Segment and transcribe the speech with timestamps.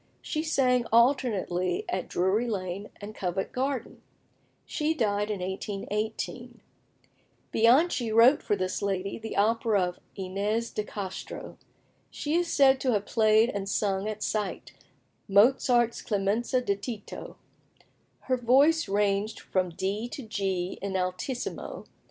[0.33, 4.01] In 1801 2 she sang alternately at Drury Lane and Covent Garden.
[4.65, 6.59] She died in 1818.
[7.51, 11.59] Bianchi wrote for this lady the opera of "Inez de Castro."
[12.09, 14.73] She is said to have played and sung at sight
[15.27, 17.37] Mozart's "Clemenza di Tito;"
[18.21, 21.85] her voice ranged from D to G in altissimo.